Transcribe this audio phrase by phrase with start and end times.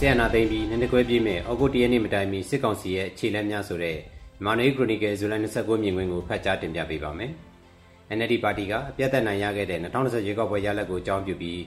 [0.00, 3.98] ဆီယနာသိမ့်ပြီးနည်းနည်းခွဲပြည့်မဲ့ဩဂုတ်တရက်နေ့မတိုင်မီစစ်ကောင်စီရဲ့ခြေလက်များဆိုတဲ့
[4.44, 7.30] မာနေခရိုနီကယ်ဇူလိုင်29မြင်ကွင်းကိုဖတ်ကြားတင်ပြပေးပါမယ်။
[8.16, 11.60] NLD ပါတီကအပြတ်သက်နိုင်ရခဲ့တဲ့2020ရွေးကောက်ပွဲရလဒ်ကိုအကြောင်းပြုပြီး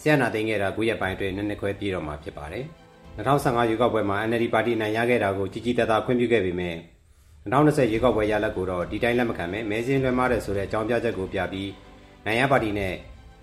[0.00, 2.64] ဆီယနာသိမ့်ခဲ့တာ9ရက်ပိုင်းအတွင်းနည်းနည်းခွဲပြည့်တော့မှာဖြစ်ပါတယ်။
[3.16, 6.76] 2015ရွေးကောက်ပွဲမှာ NLD ပါတီနိုင်ရခဲ့တာကိုကြီးကြီးသားသားခွင့်ပြုခဲ့ပေမဲ့
[7.50, 11.70] 2020ရွေးကောက်ပွဲရလဒ်ကိုတော့ဒီတိုင်းလက်မခံပဲမဲစင်းလွှဲမားတဲ့ဆိုတဲ့အကြောင်းပြချက်ကိုပြပြီး
[12.26, 12.94] နိုင်ရပါတီနဲ့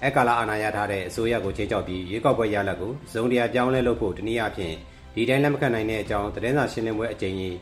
[0.04, 4.76] အက်ကလာအာဏာရထားတဲ့အစိုးရကိုချိန်ချောက်ပြီးရွေးကောက်ပွဲရလဒ်ကိုဇုံတရားပြောင်းလဲလုပ်ဖို့တနည်းအားဖြင့်
[5.16, 7.56] ဒီတိုင်းလက်မခံနိုင်တဲ့အကြောင်းသတင်းစာရှင်းလင်းပွဲအကြိမ်ကြီး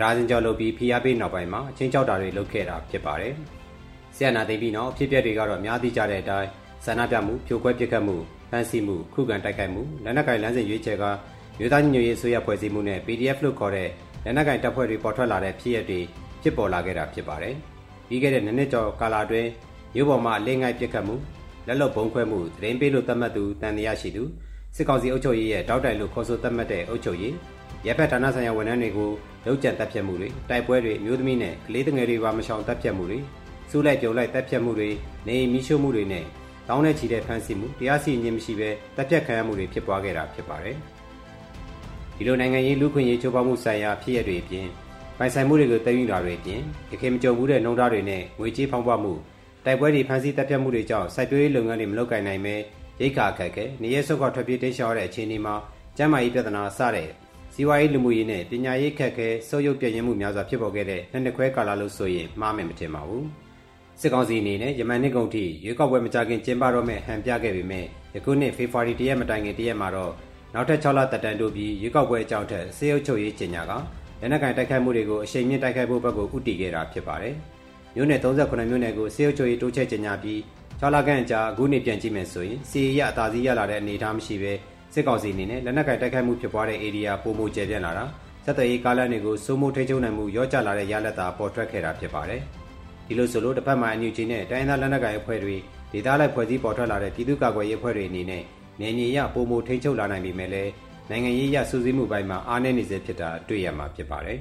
[0.00, 3.34] ရာဇင်ကျော်လုပ်ပြီးဖိအားပေးနောက်ပိုင်းမှာချင်းချောက်တာတွေလုပ်ခဲ့တာဖြစ်ပါတယ်။
[4.16, 6.48] ဆီယနာသိပြီးနောက်ဖြစ်ပျက်တွေကတော့အများသိကြတဲ့အတိုင်း
[6.84, 8.16] ဆန္ဒပြမှုဖြိုခွဲပစ်ခတ်မှု
[8.50, 11.04] ဖမ်းဆီးမှုခုခံတိုက်ခိုက်မှုလက်နက်ကင်လမ်းစဉ်ရွေးချယ်က
[11.58, 13.88] မြို့သားညညရေးအစိုးရဖွဲ့စည်းမှုနဲ့ PDF လို့ခေါ်တဲ့
[14.24, 16.00] လက်နက်ကင်တပ်ဖွဲ့တွေပေါ်ထွက်လာတဲ့ဖြစ်ရပ်တွေ
[16.42, 17.54] ဖြစ်ပေါ်လာခဲ့တာဖြစ်ပါတယ်။
[18.08, 19.48] ပြီးခဲ့တဲ့နှစ်နှစ်ကျော်ကာလအတွင်း
[19.94, 21.16] မြို့ပေါ်မှာအလင်းငိုက်ပစ်ခတ်မှု
[21.68, 24.22] လက်လွတ်ဘုံခွဲမှုသတင်းပေးလို့သတ်မှတ်သူတန်တရားရှိသူ
[24.76, 27.34] စစ်ကောင်စီအုပ်ချုပ်ရေးရဲ့တောက်တိုင်လို့ခေါ်ဆိုသတ်မှတ်တဲ့အုပ်ချုပ်ရေး
[27.86, 29.10] ရပ်ဖက်ဌာနဆိုင်ရာဝန်ထမ်းတွေကို
[29.46, 33.18] လောက်ကျန်တပ်ဖြတ်မှုတွေတိုက်ပွဲတွေမျိုးသမီးနဲ့ကလေးငယ်တွေပါမရှောင်တပ်ဖြတ်မှုတွေ
[33.70, 34.90] စူးလိုက်ပြုံလိုက်တပ်ဖြတ်မှုတွေ
[35.28, 36.24] နေမီးရှို့မှုတွေနဲ့
[36.68, 40.76] တောင်းနဲ့ချီတဲ့ဖမ်းဆီးမှုတရားစီရင်မရှိဘဲတပ်ဖြတ်ခံရမှုတွေဖြစ်ပွားခဲ့တာဖြစ်ပါတယ်
[42.16, 44.66] ဒီလိုနိုင်ငံရေးလူခွင့်ရေးချိုးဖောက်မှုဆိုင်ရာဖြစ်ရတွေအပြင်
[45.18, 46.60] ပိုင်ဆိုင်မှုတွေကိုတည်ယူတာတွေအပြင်
[46.90, 49.12] ရခိုင်မကြုံဘူးတဲ့နှုံသားတွေနဲ့ငွေကြေးဖောင်းပွားမှု
[49.68, 52.54] တိုက်ပွဲတွေဖမ်းဆီးတပ်ဖြတ်မှုတွေကြောင့်စိုက်ပျိုးရေးလုပ်ငန်းတွေမလုပ်ကိုင်နိုင်ပဲ
[53.00, 55.54] ရိတ်ခါအခက်ခဲနေရဲဆုတ်ခွာထွက်ပြေးတိတ်ရှောင်တဲ့အခြေအနေမှာ
[55.96, 57.08] ကျန်းမာရေးပြဿနာစတဲ့
[57.54, 63.26] စီးပွားရေးလူမှုရေးနဲ့ပညာရေးခက်ခဲဆုပ်ယုပ်ပြည့်ရင်မှုများစွာဖြစ်ပေါ်ခဲ့တဲ့နှစ်နှစ်ခွဲကာလလို့ဆိုရင်မှားမယ်မထင်ပါဘူး
[64.00, 70.12] စစ်ကောင်စီအနေနဲ့ယမန်နှစ်ကုန်ထိရွေးကောက်ပွဲမကြခင်ကျင်းပတော့မဲ့ဟန်ပြခဲ့ပေမဲ့ယခုနှစ်ဖေဖော်ဝါရီတရက်မတိုင်ခင်တရက်မှာတော့
[70.54, 73.72] နောက်ထပ်6လတက်တန်းတို့ပြီးရွေးကောက်ပွဲအကြောင်းထက်စေအုပ်ချုပ်ရေးကျင်းညာက
[74.20, 77.34] လက်နက်ကင်တိုက်ခိုက်မှုတွေကိုအရှိန်မြင့်တိုက်ခိုက်ဖို့ဘက်ကိုဥတီခဲ့တာဖြစ်ပါတယ်
[77.94, 80.38] မြို့နယ်38မြို့နယ်ကိုစေအုပ်ချုပ်ရေးတိုးချဲ့ကျင်းညာပြီး
[80.80, 84.52] 6လခန့်ကြာအခုနှစ်ပြန်ကြည့်မယ်ဆိုရင်စီရအသာစီးရလာတဲ့အနေအထားမရှိပဲ
[84.94, 88.04] စစ်ကောင်စီအနေနဲ့လက်နက်ကင်တိုက်ခိုက်မှုဖြစ်ပွားတဲ့ဧရိယာပုံမှုကျပြန့်လာတာ
[88.44, 92.40] စက်တရေးကားလမ်းတွေကိုစိုးမိုးထိချုံနိုင်မှုရော့ကျလာတဲ့ရလဒ်သာပေါ်ထွက်ခဲ့တာဖြစ်ပါတယ်
[93.06, 95.56] ဒီလိုဆိုလို့တစ်ဖက်မှာအန်ယူဂျီနဲ့တိုင်းသားလက်နက်ကင်အဖွဲ့တွေ
[95.92, 98.42] ဒေသလိုက်ဖွဲ့စည်းပေါ်ထွက်လာတဲ့ပြည်သူ့ကာကွယ်ရေးအဖွဲ့တွေအနေနဲ့
[98.80, 100.70] နေညီရပုံမှုထိချုံလာနိုင်ပြီမဲ့လည်း
[101.10, 104.38] နိုင်ငံရေးရစူးစီးမှုပိုင်းမှာအားနည်းနေစေဖြစ်တာတွေ့ရမှာဖြစ်ပါတယ်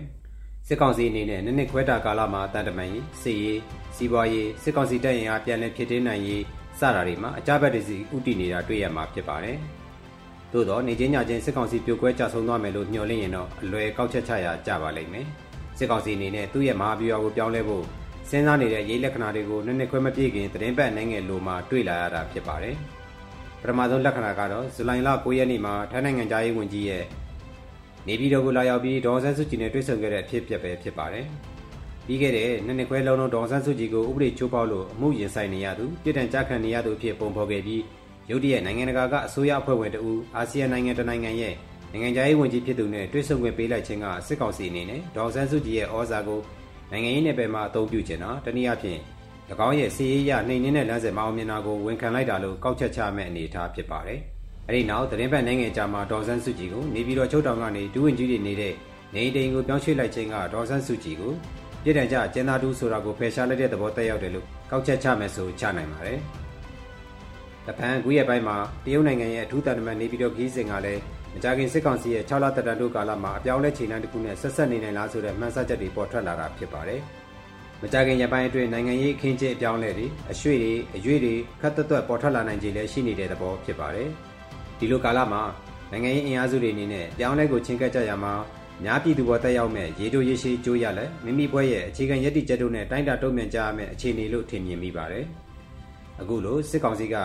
[0.69, 3.59] စစ်ကောင်စီအနေနဲ့နှစ်နှစ်ခွဲတာကာလမှာတန်တမန်ရေးစစ်ရေး
[3.95, 6.43] စီးပွားရေးစစ်ကောင်စီတပ်ရင်အားပြန်လည်ဖြစ်တင်းနိုင်ရေး
[6.79, 9.57] စတာတွေမှာအကြမ်းဖက်တွေစီဥတီနေတာတွေ့ရမှာဖြစ်ပါတယ်။
[10.53, 15.25] သို့တော့နေချင်းညချင်းစစ်ကောင်စီပြိုကွဲကြဆုံးသွားမယ်လို့ညှော်လင့်ရင်တော့အလွယ်ကောက်ချက်ချရာကြပါလိမ့်မယ်။
[15.77, 17.83] စစ်ကောင်စီအနေနဲ့သူ့ရဲ့မဟာဗျူဟာကိုပြောင်းလဲဖို့
[18.29, 22.75] စဉ်းစားနေတဲ့ရေးလက္ခဏာတွေကိုနည်းနည်းခွဲမပြည့်ခင်သတင်းပတ်နိုင်ငံလိုမှာတွေ့လာရတာဖြစ်ပါတယ်။
[23.61, 27.03] ပထမဆုံးလက္ခဏာကတော့ဇူလိုင်လ9ရက်နေ့မှာထိုင်းနိုင်ငံသားရေးဝန်ကြီးရဲ့
[28.07, 31.25] နေပြည်တော်ကိုလာရောက်ပြီးဒေါ်ဆန်းစုကြည်နဲ့တွေ့ဆုံခဲ့တဲ့အဖြစ်အပျက်ပဲဖြစ်ပါတယ်။
[32.05, 37.81] ပြီးခဲ့တဲ့နှစ်နှစ်ခွဲလုံးလုံးဒေါ်ဆန်းစုကြည်ကိုဥပဒေချိုးဖောက်လို့အမှုရင်ဆိုင်နေရသူပြည်ထန်ကြခံနေရသူအဖြစ်ပုံဖော်ခဲ့ပြီး
[38.29, 41.53] ရုတ်တရက်နိုင်ငံတကာကအစိုးရအဖွဲ့ဝင်တဦးအာဆီယံနိုင်ငံတနိုင်ငံရဲ့
[41.91, 46.39] နိုင်ငံခြားရေးဝန်ကြီးဖြစ်သူနဲ့တွေ့ဆုံခွင့်ပေးလိုက်ခြင်းကစစ်ကောင်စီအနေနဲ့ဒေါ်ဆန်းစုကြည်ရဲ့ဩဇာကို
[46.91, 48.99] နိုင်ငံရေးနယ်ပယ်မှာအသုံးပြုခြင်းတာတနည်းအားဖြင့်၎
[49.67, 54.21] င်းရဲ့စီးရေးရနှိမ်နှင်းတဲ့လမ်းစဉ်မအောင်မြင်တာကိုဝန်ခံလိုက်တာလို့ကောက်ချက်ချမဲ့အနေအထားဖြစ်ပါတယ်။
[54.69, 58.73] အဲဒီနောက်သတင်းပတ်နိုင်ငံခြားမှာဒေါ်ဆန်းစုကြည်ကိုနေပြည်တော်ချုပ်တောင်ကနေဒူးဝင်ကြီးတွေနေတဲ့
[59.15, 61.31] နေအိမ်တိန်ကိုပြောင်းရွှေ့လိုက်ခြင်းကဒေါ်ဆန်းစုကြည်ကို
[61.83, 66.19] ပြည်ထန်ကြကျင်းသားတူးဆိုတာကိုဖယ်ရှားလိုက်တဲ့သဘောတက်ရောက်တယ်လို့ကောက်ချက်ချမယ်ဆိုချနိုင်ပါတယ်။
[67.67, 71.01] တပန်ကူရဲ့ဘက်မှာတရုတ်နိုင်ငံရဲ့အထူးတန်တမန်နေပြည်တော်ခီးစဉ်ကလည်း
[71.33, 77.01] မကြခင်စစ်ကောင်စီရဲ့6လတတန်တို့ကာလမှာအပြောင်းလဲချိန်နှန်းတစ်ခုနဲ့ဆက်ဆက်နေနိုင်လားဆိုတဲ့မှန်းဆချက်တွေပေါ်ထွက်လာတာဖြစ်ပါတယ်။
[77.81, 84.09] မကြခင်ရပိုင်းအတွင်းနိုင်ငံရေးအခင်းကျင်းအပြောင်းလဲတွေအရွှေ့တွေအရွေ့တွေခတ်သက်သက်ပေါ်ထွက်လာနိုင်ခြေလည်းရှိနေတဲ့သဘောဖြစ်ပါတယ်။
[84.79, 85.41] ဒီလိုကာလမှာ
[85.91, 88.33] နိုင်ငံရေးအင်အားစုတွေအနေနဲ့ပြောင်းလဲကိုချင်းကပ်ကြရမှာ
[88.83, 95.25] များပြည်သူပေါ်တက်ရောက်မဲ့ရေတိုရေရှည်ကြိုးရလက်မိမိဘွဲရဲ့အခြေခံရည်တည်ချက်တို့နဲ့တိုင်းတာတုံ့ပြန်ကြရမယ့်အခြေအနေလို့ထင်မြင်မိပါတယ်။
[96.21, 97.15] အခုလိုစစ်ကောင်စီက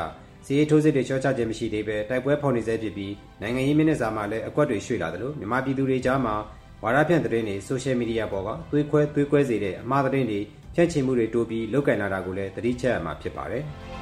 [0.46, 6.34] စီးရေးထိုးစစ်တွေချောချခြင်းမရှိသေးပဲတိုက်ပွဲဖော်နေစေဖြစ်ပြီးနိုင်ငံရေးမျက်နှာစာမှာလည်းအကွက်တွေရွှေ့လာတယ်လို့မြန်မာပြည်သူတွေကြားမှာ
[6.82, 10.40] ဝါရဖြန့်သတင်းတွေဆိုရှယ်မီဒီယာပေါ်ကသွေးခွဲသွေးကွဲစေတဲ့အမှားသတင်းတွေ
[10.74, 13.64] ဖြန့်ချီမှုတွေတိုးပြီးလုတ်ကင်လာတာကိုလည်းသတိချက်ရမှာဖြစ်ပါတယ်။